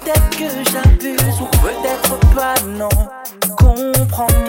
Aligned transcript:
peut-être 0.00 0.30
que 0.30 0.70
j'abuse 0.70 1.40
ou 1.40 1.46
peut-être 1.62 2.18
pas, 2.34 2.54
non. 2.66 2.88
Comprends-moi. 3.56 4.47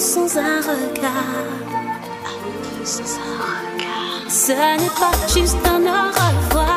Sans 0.00 0.36
un 0.36 0.60
regard. 0.60 1.12
sans 2.84 3.02
un 3.02 3.38
regard. 3.48 4.30
Ce 4.30 4.52
n'est 4.52 4.94
pas 5.00 5.10
juste 5.34 5.56
un 5.66 5.80
au 5.80 6.08
revoir. 6.08 6.67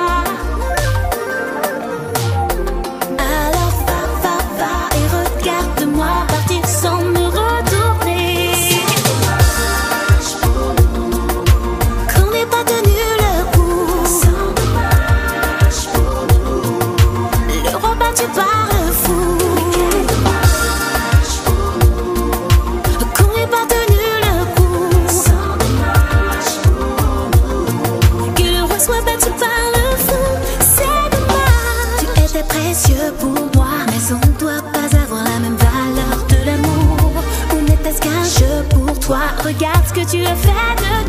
Regarde 39.17 39.86
ce 39.88 39.93
que 39.93 40.10
tu 40.10 40.26
as 40.26 40.36
fait 40.36 40.52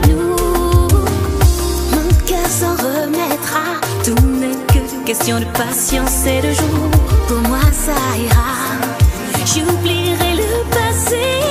de 0.06 0.12
nous. 0.12 0.36
Mon 1.92 2.08
cœur 2.26 2.46
s'en 2.48 2.74
remettra, 2.74 3.80
tout 4.04 4.26
n'est 4.26 4.56
que 4.66 5.04
question 5.06 5.38
de 5.38 5.44
patience 5.46 6.26
et 6.26 6.40
de 6.40 6.52
jour. 6.52 6.90
Pour 7.28 7.38
moi, 7.48 7.60
ça 7.70 7.92
ira, 8.18 8.54
j'oublierai 9.46 10.34
le 10.34 10.70
passé. 10.70 11.41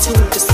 to. 0.00 0.49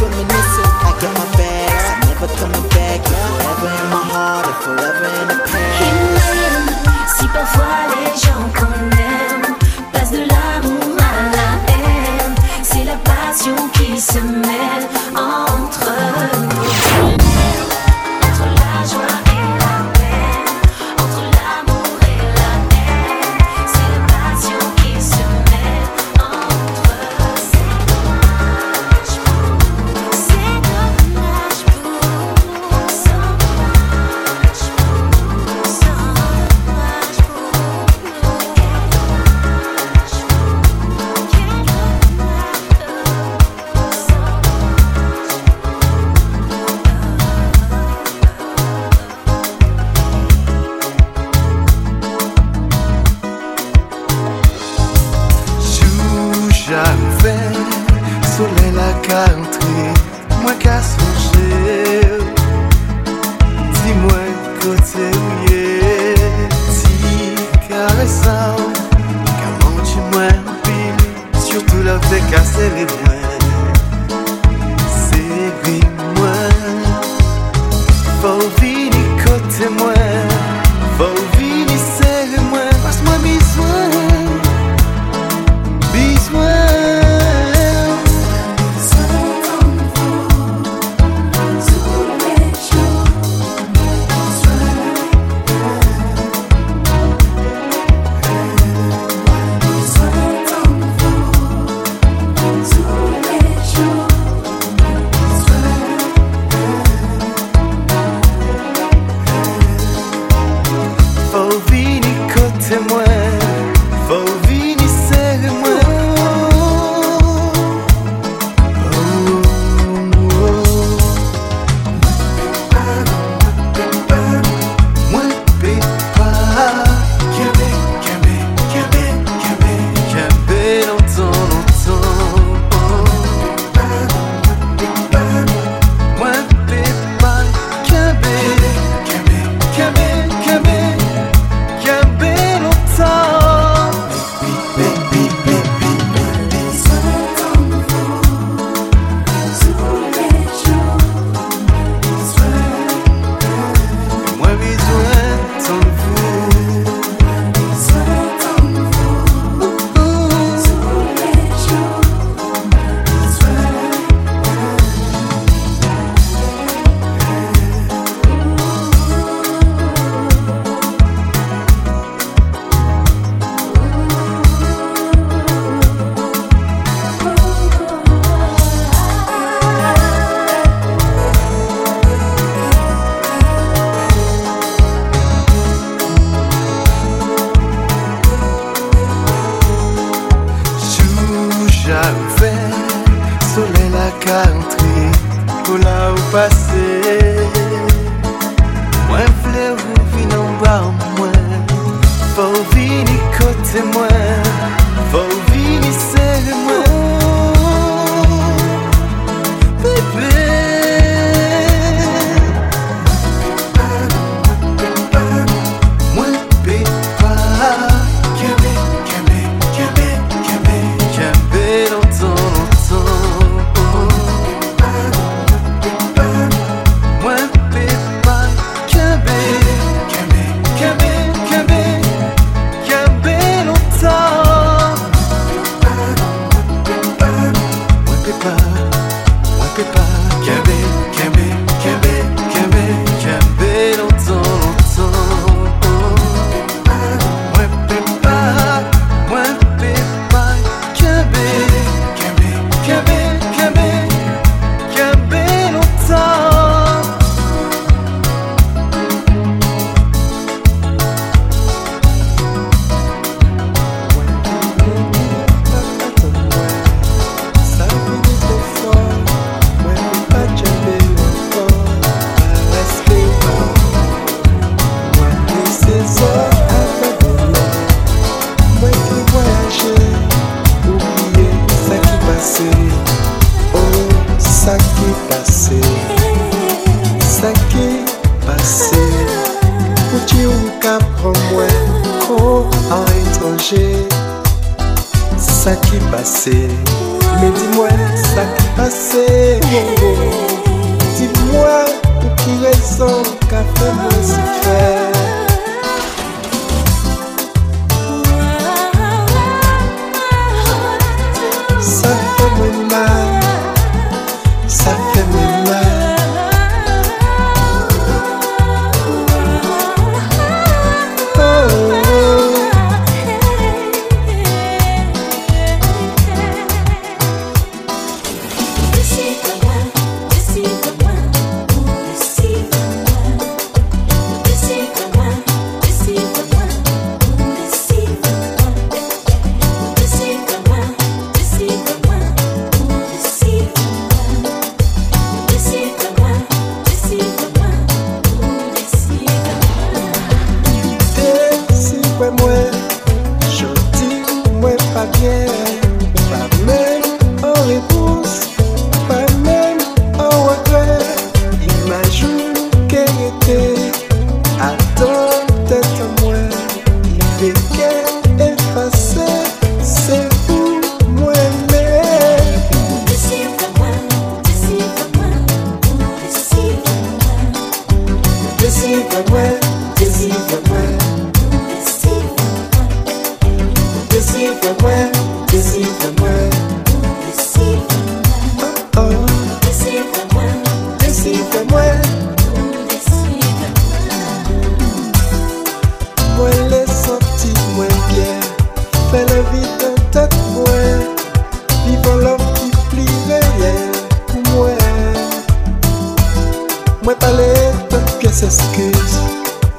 Mwen 407.06 407.18
pale, 407.22 407.50
pep 407.90 408.08
ke 408.18 408.30
se 408.34 408.48
skiz 408.50 409.12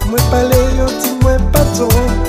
Mwen 0.07 0.23
pale, 0.31 0.59
yo 0.77 0.85
ti 1.01 1.09
mwen 1.23 1.41
paton 1.51 2.26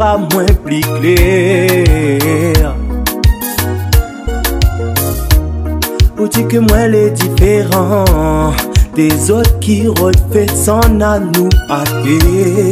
moins 0.00 0.46
plus. 0.64 0.80
Pour 6.16 6.28
dire 6.28 6.48
que 6.48 6.58
moi, 6.58 6.86
les 6.88 7.10
différents 7.10 8.52
des 8.94 9.30
autres 9.30 9.58
qui 9.60 9.86
refait 9.86 10.46
s'en 10.48 11.00
à 11.00 11.18
nous 11.18 11.48
attirer. 11.68 12.70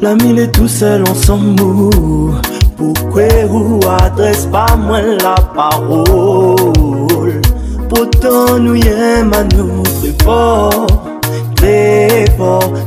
L'ami, 0.00 0.40
est 0.40 0.52
tout 0.52 0.68
seul, 0.68 1.04
on 1.08 1.14
s'en 1.14 1.38
Pourquoi 2.76 3.44
ou 3.48 3.80
adresse 3.88 4.46
pas 4.46 4.76
moi 4.76 5.00
la 5.00 5.36
parole? 5.54 7.40
Pourtant, 7.88 8.58
nous 8.58 8.74
y 8.74 8.88
aimons, 8.88 9.48
nous 9.56 9.82
très 9.82 10.24
fort. 10.24 11.01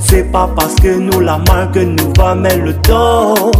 C'est 0.01 0.31
pas 0.33 0.49
parce 0.53 0.75
que 0.75 0.97
nous 0.97 1.21
la 1.21 1.39
que 1.73 1.79
nous 1.79 2.11
va 2.17 2.35
mettre 2.35 2.59
le 2.59 2.73
tort 2.81 3.51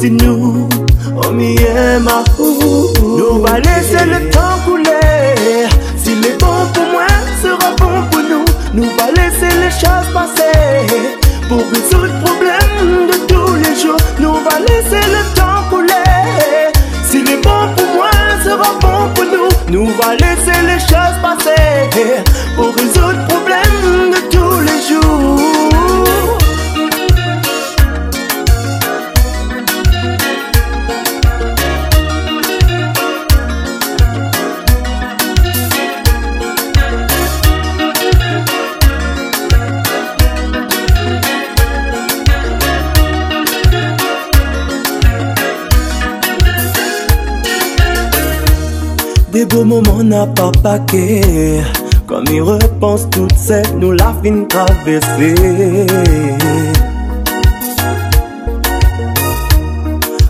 Si 0.00 0.10
nous 0.10 0.66
on 1.14 1.38
y 1.38 1.56
aime 1.56 2.08
Nous 2.38 3.42
va 3.42 3.58
laisser 3.58 4.06
le 4.06 4.30
temps 4.30 4.58
couler 4.64 5.66
S'il 5.96 6.24
est 6.24 6.40
bon 6.40 6.66
pour 6.72 6.84
moi 6.90 7.06
sera 7.42 7.70
bon 7.76 8.08
pour 8.10 8.22
nous 8.22 8.44
Nous 8.72 8.88
va 8.96 9.10
laisser 9.10 9.54
les 9.60 9.70
choses 9.70 10.12
passer 10.14 11.22
pour 11.48 11.58
résoudre 11.58 12.06
le 12.06 12.24
problème 12.24 13.06
de 13.08 13.16
tous 13.26 13.54
les 13.56 13.78
jours. 13.78 13.98
Nous 14.18 14.32
va 14.32 14.58
laisser 14.60 15.04
le 15.16 15.34
temps 15.34 15.68
couler. 15.68 16.72
S'il 17.04 17.28
est 17.28 17.42
bon 17.42 17.62
pour 17.76 17.94
moi, 17.94 18.10
sera 18.42 18.72
bon 18.80 19.12
pour 19.14 19.24
nous. 19.24 19.50
Nous 19.68 19.86
va 20.00 20.14
laisser 20.14 20.58
les 20.66 20.80
choses 20.80 21.18
passer 21.20 21.90
pour 22.56 22.74
résoudre 22.74 23.18
le 23.18 23.28
problème 23.28 24.10
de 24.12 24.31
Des 49.52 49.58
beaux 49.58 49.64
moments 49.64 50.02
n'a 50.02 50.26
pas 50.26 50.50
paquet 50.62 51.60
Comme 52.06 52.24
il 52.32 52.40
repense 52.40 53.08
toute 53.10 53.36
cette 53.36 53.74
nous 53.76 53.92
la 53.92 54.14
fin 54.22 54.44
traversée 54.44 55.34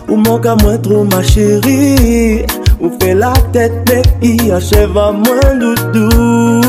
Ou 0.09 0.17
manque 0.17 0.45
à 0.45 0.55
moi 0.55 0.77
trop 0.77 1.05
ma 1.05 1.23
chérie. 1.23 2.45
Ou 2.81 2.91
fait 2.99 3.15
la 3.15 3.33
tête 3.53 3.71
mais 3.89 4.01
il 4.21 4.51
achève 4.51 4.97
à 4.97 5.11
moins 5.11 5.55
doudou. 5.57 6.61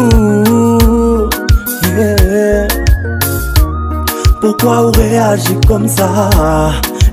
Pourquoi 4.40 4.86
on 4.86 4.90
réagit 4.92 5.58
comme 5.66 5.88
ça? 5.88 6.30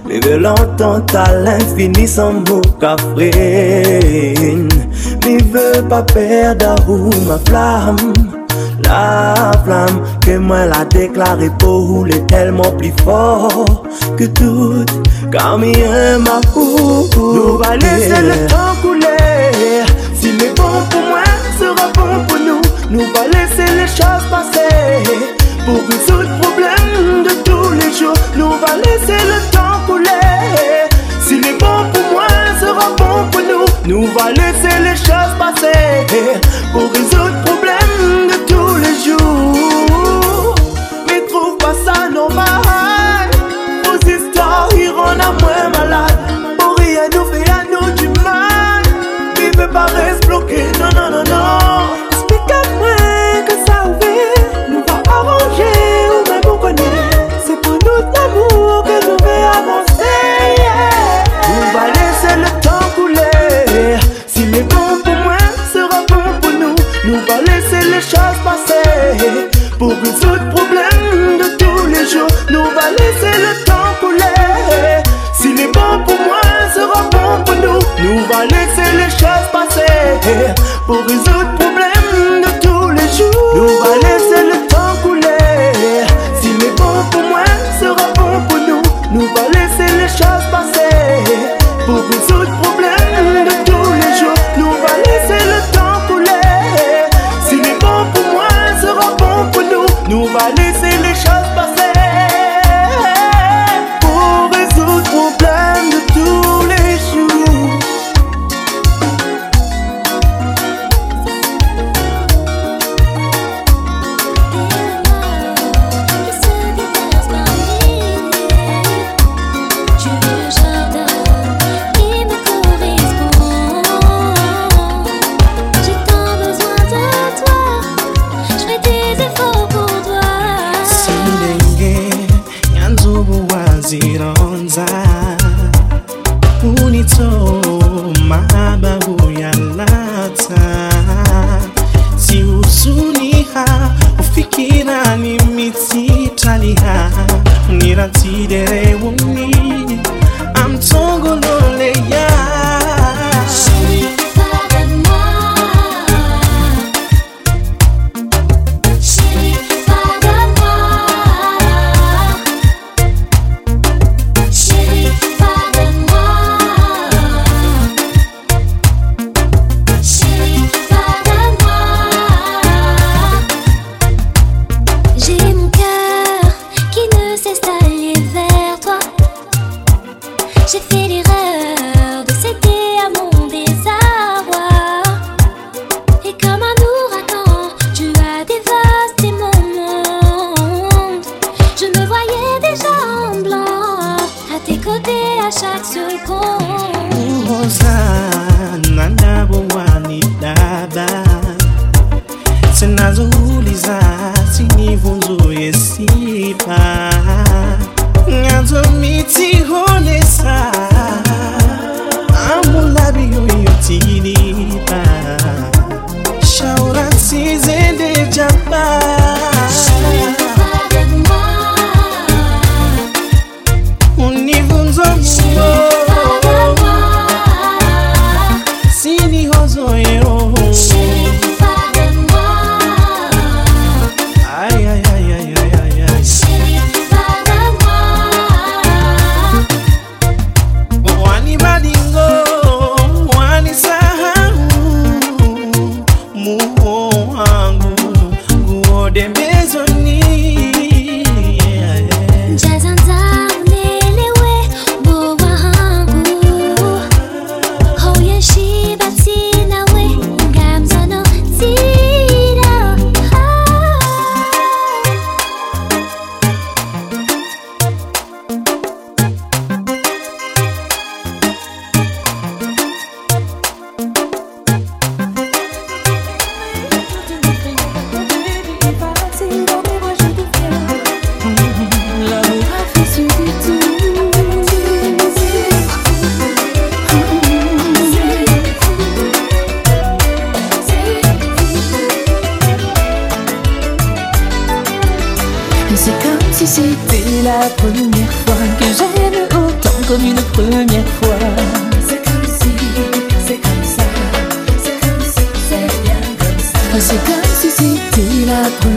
Bébé 0.07 0.37
l'entend 0.37 1.03
à 1.15 1.33
l'infini 1.33 2.07
sans 2.07 2.33
mot 2.33 2.61
cafrine 2.79 4.69
Mi 5.25 5.37
veut 5.37 5.83
pas 5.87 6.01
perdre 6.01 6.75
où 6.87 7.09
ma 7.27 7.37
flamme 7.47 8.13
La 8.83 9.51
flamme 9.63 10.01
que 10.25 10.37
moi 10.37 10.65
la 10.65 10.83
déclaré 10.85 11.49
pour 11.59 11.87
rouler 11.87 12.25
tellement 12.25 12.71
plus 12.77 12.93
fort 13.03 13.83
Que 14.17 14.25
tout 14.25 14.83
Car 15.31 15.57
mi 15.57 15.71
aime 15.73 16.23
ma 16.23 16.41
fou 16.51 17.07
Nous 17.15 17.57
va 17.57 17.77
laisser 17.77 18.21
le 18.21 18.47
temps 18.47 18.75
couler. 18.81 19.83
S'il 20.15 20.41
est 20.41 20.55
bon 20.55 20.81
pour 20.89 21.01
moi 21.01 21.23
sera 21.59 21.87
bon 21.93 22.25
pour 22.27 22.39
nous 22.39 22.61
Nous 22.89 23.05
va 23.13 23.27
laisser 23.27 23.71
les 23.75 23.87
choses 23.87 24.25
passer. 24.31 25.03
Pour 25.65 25.81
résoudre 25.87 26.29
le 26.29 26.41
problème 26.41 27.23
de 27.23 27.29
tous 27.43 27.71
les 27.71 27.93
jours 27.97 28.17
Nous 28.35 28.49
va 28.49 28.75
laisser 28.77 29.21
le 29.31 29.51
temps 29.51 29.79
couler. 29.85 30.89
S'il 31.25 31.45
est 31.45 31.59
bon 31.59 31.91
pour 31.93 32.00
sera 32.81 32.95
bon 32.95 33.29
pour 33.31 33.41
nous. 33.41 33.65
Nous 33.85 34.07
va 34.07 34.31
laisser 34.31 34.79
les 34.83 34.95
choses 34.95 35.33
passer 35.39 36.05
Pour 36.71 36.83
résoudre 36.91 37.31
le 37.35 37.43
problème 37.45 38.27
de 38.27 38.35
tous 38.45 38.50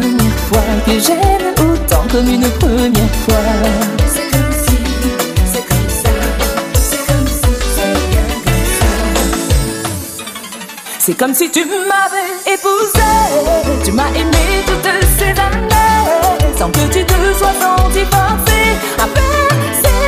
première 0.05 0.39
fois 0.49 0.63
que 0.85 0.93
j'aime 0.99 1.55
autant 1.71 2.05
comme 2.11 2.29
une 2.29 2.49
première 2.59 3.15
fois. 3.25 3.47
C'est 4.07 4.31
comme 4.31 4.53
si, 4.53 4.77
c'est 5.53 5.67
comme 5.67 5.89
ça, 5.89 6.11
c'est 6.75 7.07
comme 7.07 7.27
si, 7.27 7.51
c'est 7.75 7.95
bien 8.11 8.27
comme 8.45 8.67
ça. 8.79 8.91
C'est 10.99 11.15
comme 11.15 11.35
si 11.35 11.51
tu 11.51 11.65
m'avais 11.65 12.33
épousé, 12.55 13.11
tu 13.85 13.93
m'as 13.93 14.11
aimé 14.11 14.65
toutes 14.67 14.89
ces 15.19 15.31
années, 15.41 16.59
sans 16.59 16.71
que 16.71 16.85
tu 16.93 17.05
te 17.05 17.15
sois 17.39 17.55
senti 17.61 18.05
forcé 18.11 18.61
à 18.99 19.07
persévérer. 19.07 20.05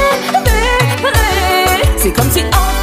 C'est 1.96 2.12
comme 2.12 2.30
si 2.30 2.40
enfin 2.52 2.75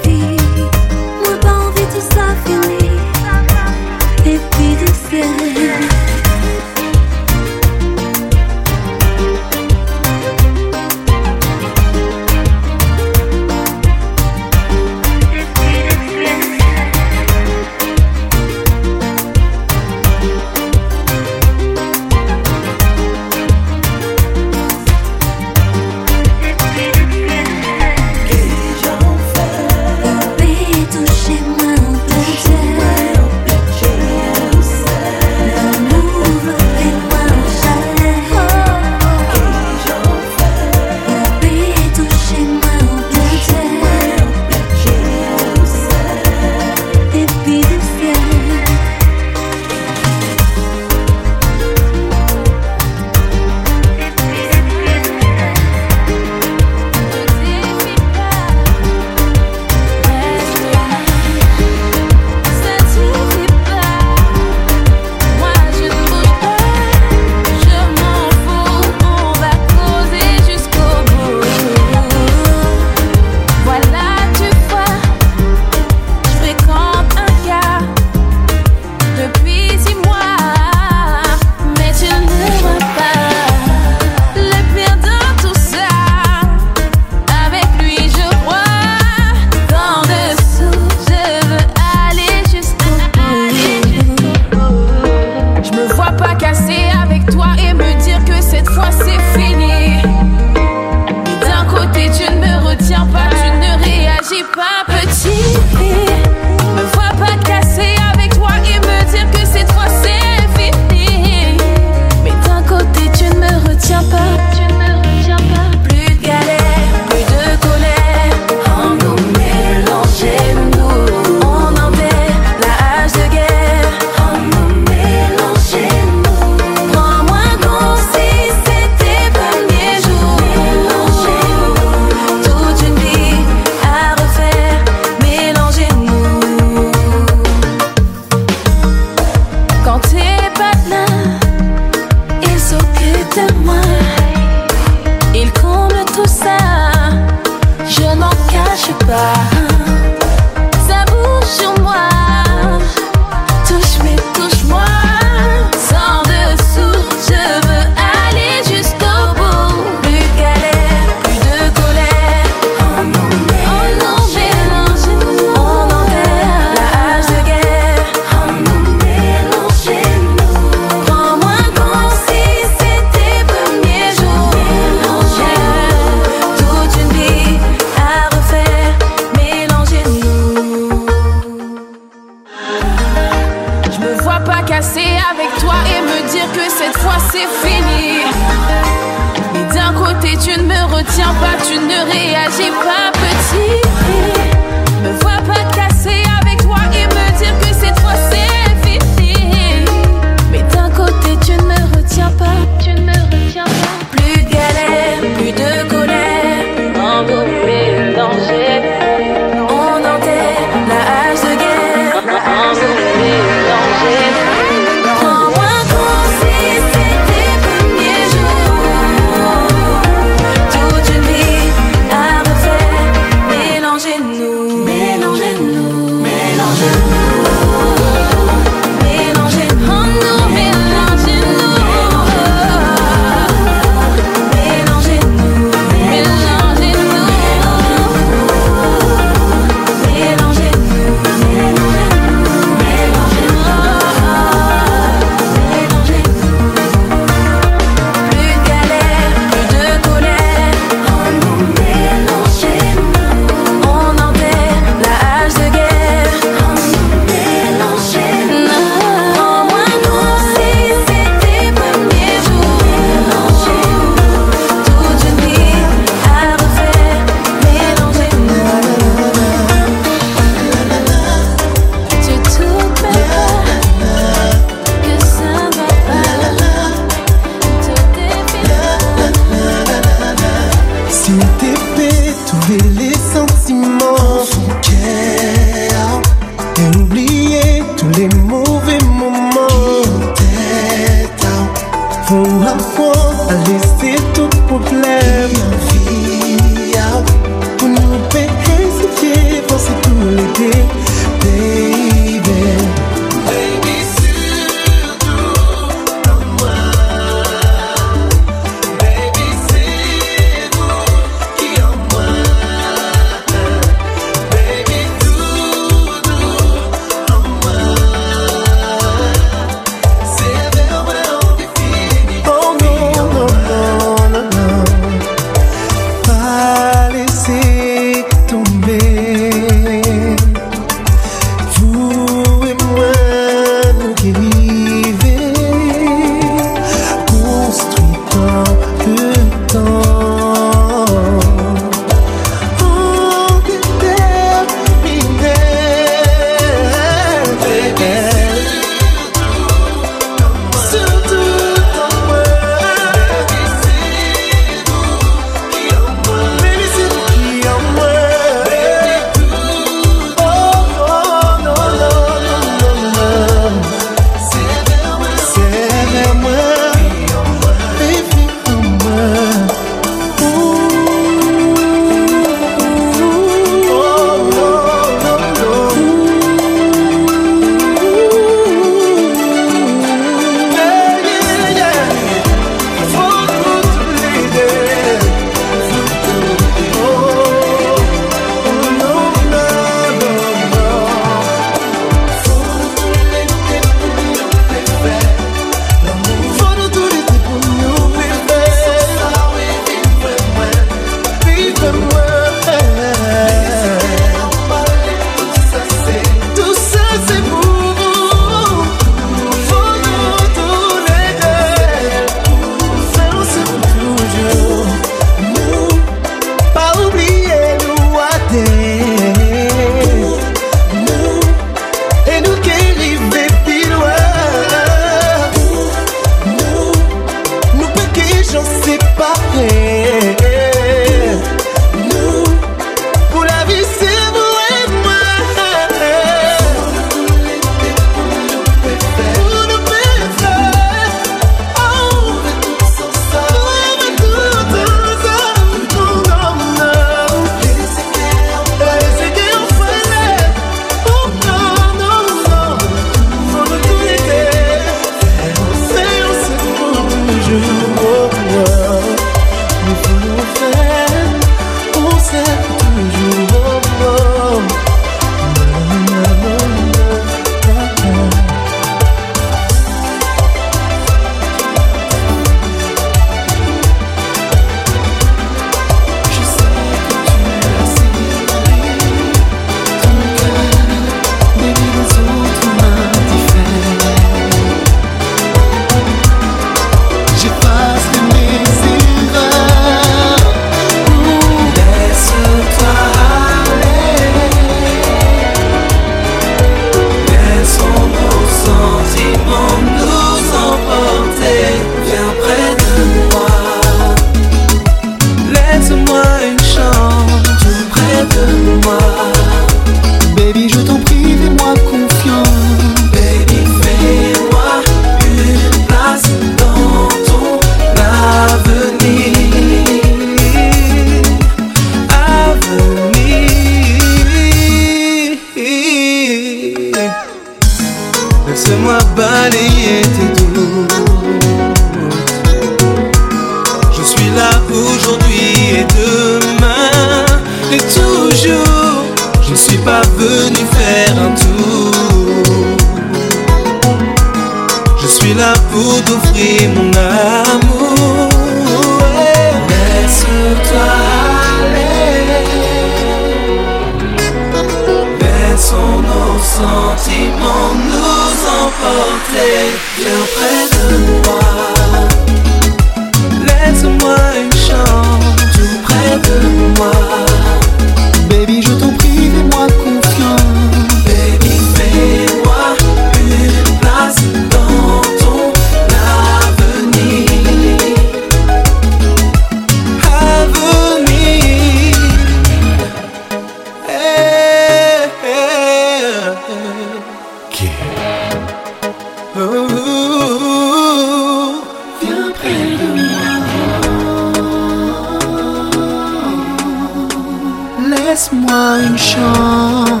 Laisse-moi 598.36 598.78
une 598.82 598.98
chance. 598.98 600.00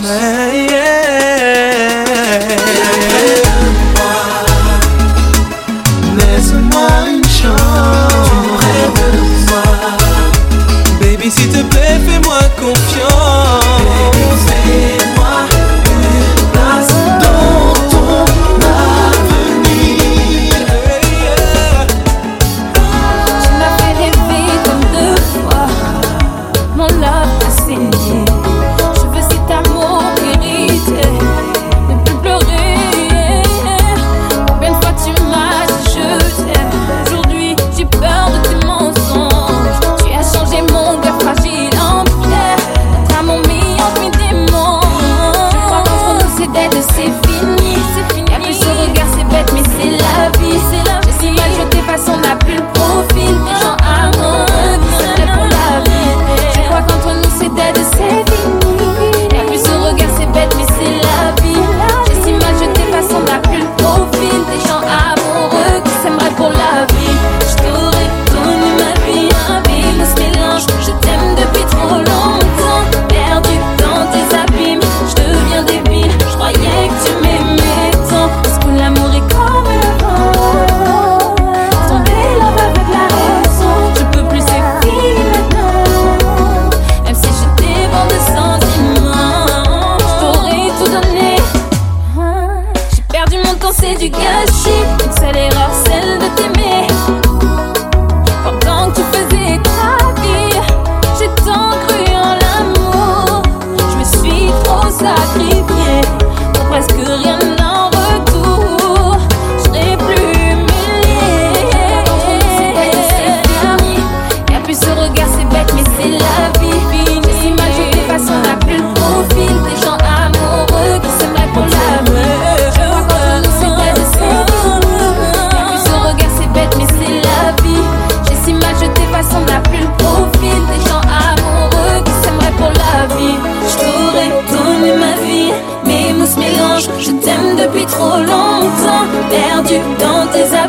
Mais 0.00 0.66
yeah. 0.66 0.84
Laisse-moi 6.16 6.88
laisse 7.00 7.10
une 7.10 7.24
chance. 7.24 8.28
Tu 8.30 8.36
rêves 8.64 9.00
de 9.12 9.22
moi. 9.50 9.66
Baby, 11.00 11.30
s'il 11.30 11.48
te 11.48 11.62
plaît, 11.62 11.98
fais-moi 12.06 12.38
confiance. 12.60 13.63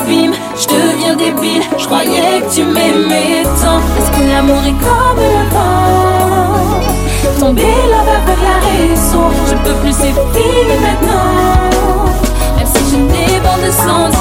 je 0.07 0.67
deviens 0.67 1.15
débile, 1.15 1.63
je 1.77 1.85
croyais 1.85 2.41
que 2.41 2.53
tu 2.53 2.63
m'aimais 2.63 3.43
tant. 3.43 3.79
Est-ce 3.97 4.11
que 4.11 4.23
l'amour 4.29 4.61
est 4.65 4.77
comme 4.83 5.17
le 5.17 5.49
vent? 5.51 7.39
Tomber 7.39 7.63
là 7.89 8.01
avec 8.01 8.39
la 8.41 8.57
raison, 8.69 9.25
je 9.47 9.55
peux 9.55 9.75
plus 9.81 9.93
s'épiler 9.93 10.77
maintenant. 10.81 11.69
Même 12.57 12.67
si 12.67 12.81
je 12.91 12.97
déborde 12.97 13.71
sans 13.71 14.14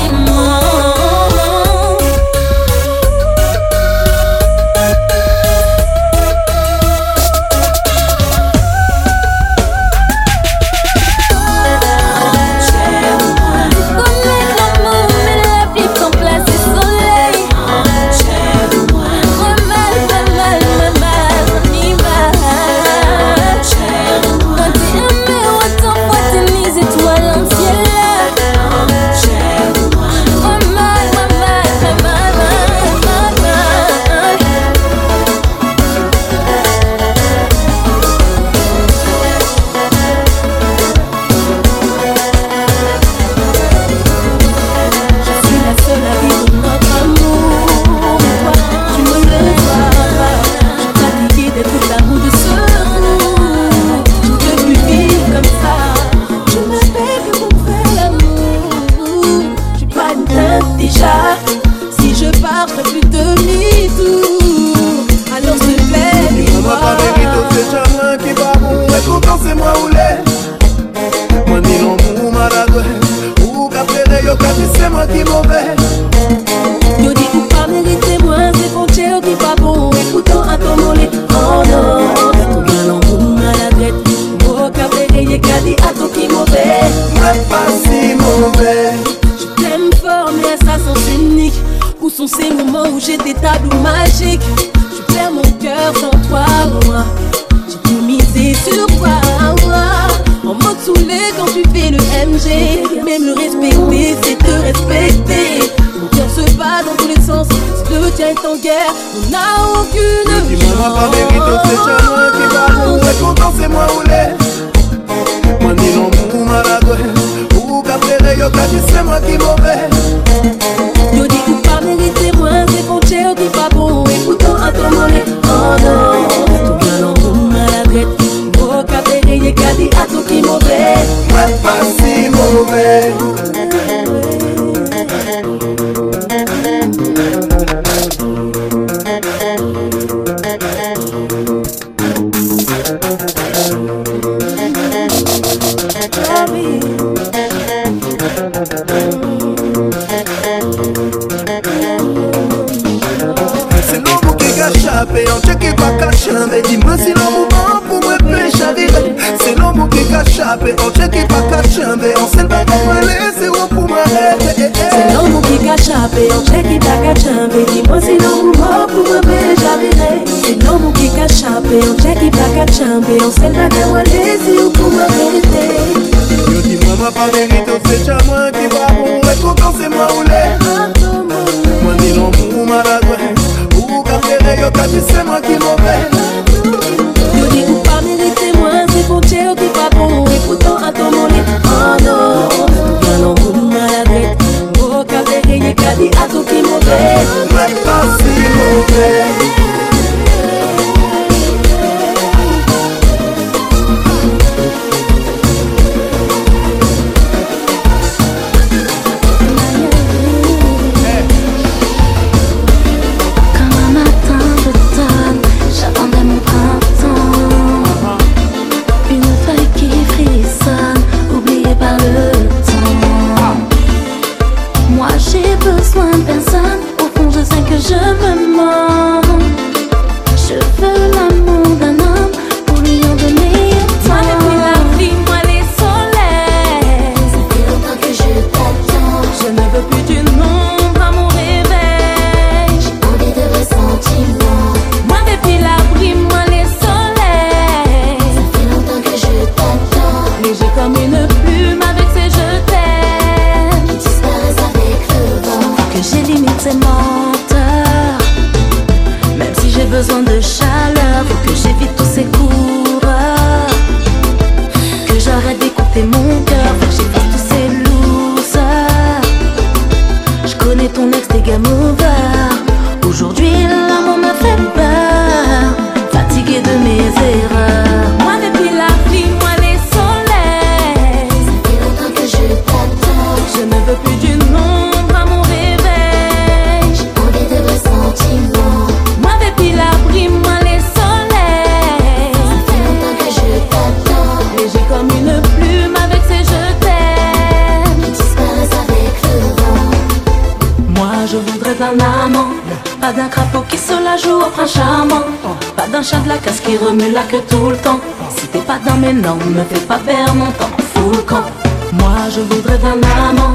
non, 309.13 309.37
me 309.37 309.63
fais 309.65 309.85
pas 309.87 309.99
perdre 309.99 310.35
mon 310.35 310.51
temps, 310.53 310.71
fous 310.95 311.11
le 311.11 311.23
camp. 311.23 311.45
Moi 311.93 312.11
je 312.35 312.41
voudrais 312.41 312.79
d'un 312.79 313.01
amant, 313.29 313.53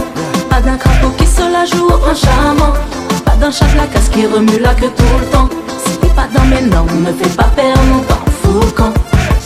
pas 0.50 0.62
d'un 0.62 0.78
crapaud 0.78 1.12
qui 1.18 1.26
se 1.26 1.42
la 1.42 1.66
joue 1.66 1.88
au 1.88 2.16
charmant. 2.16 2.74
Pas 3.26 3.36
d'un 3.36 3.52
chat 3.52 3.74
la 3.76 3.88
casse 3.88 4.10
qui 4.10 4.26
remue 4.26 4.60
la 4.60 4.74
queue 4.74 4.92
tout 4.96 5.18
le 5.20 5.26
temps. 5.28 5.50
Si 5.86 5.98
t'es 5.98 6.08
pas 6.08 6.28
dans 6.34 6.46
mes 6.46 6.62
noms, 6.62 6.86
me 6.86 7.12
fais 7.14 7.30
pas 7.36 7.50
perdre 7.56 7.84
mon 7.92 8.00
temps, 8.02 8.26
fous 8.42 8.60
le 8.62 8.72
camp. 8.72 8.94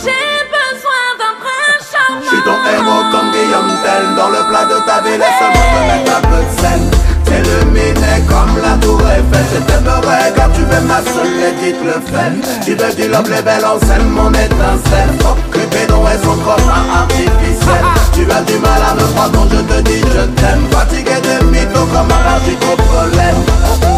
J'ai 0.02 0.36
besoin 0.58 1.04
d'un 1.20 1.34
prince 1.42 1.84
charmant. 1.92 2.20
Je 2.22 2.28
suis 2.28 2.42
ton 2.42 2.58
héros 2.74 3.04
comme 3.12 3.30
Guillaume 3.32 3.72
Tell, 3.82 4.14
dans 4.16 4.30
le 4.30 4.48
plat 4.48 4.64
de 4.64 4.78
ta 4.86 5.00
vie, 5.02 5.18
laisse-moi 5.18 5.64
te 5.74 5.80
mettre 5.88 6.16
un 6.16 6.20
peu 6.28 6.42
de 6.44 6.60
sel. 6.60 7.03
Comme 8.28 8.62
la 8.62 8.76
tour 8.78 9.00
Je 9.00 9.58
t'aimerais 9.60 10.32
car 10.34 10.50
tu 10.52 10.62
es 10.62 10.80
ma 10.80 10.98
seule 11.02 11.32
petite 11.40 11.76
le 11.84 11.92
fait. 11.92 12.64
Tu 12.64 12.76
te 12.76 12.96
dis 12.96 13.08
l'homme 13.08 13.28
les 13.28 13.42
belles 13.42 13.64
on 13.64 13.78
s'aime 13.86 14.08
mon 14.08 14.30
étincelle. 14.30 15.12
Faut 15.20 15.36
que 15.50 15.58
Bédon 15.58 16.04
et 16.08 16.24
son 16.24 16.36
copain 16.36 16.84
artificiel. 17.00 17.84
Tu 18.12 18.22
as 18.30 18.42
du 18.42 18.58
mal 18.58 18.82
à 18.90 18.94
me 18.94 19.06
croire 19.12 19.30
quand 19.32 19.48
je 19.50 19.60
te 19.60 19.80
dis 19.82 20.00
je 20.00 20.24
t'aime. 20.40 20.66
Fatigué 20.70 21.16
de 21.22 21.44
mythos 21.46 21.86
comme 21.92 22.10
un 22.10 22.34
archi 22.34 22.56
problème 22.56 23.93